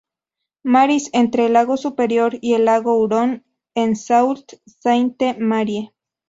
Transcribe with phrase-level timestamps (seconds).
[0.63, 5.93] Marys entre el lago Superior y el lago Hurón, en Sault Sainte Marie.